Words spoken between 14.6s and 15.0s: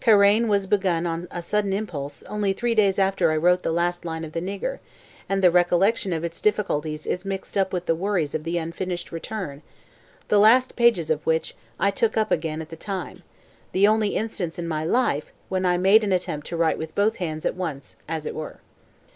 my